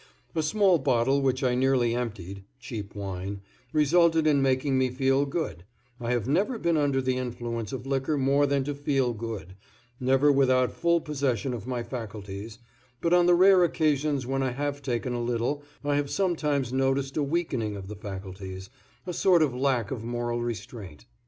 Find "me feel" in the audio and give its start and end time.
4.79-5.27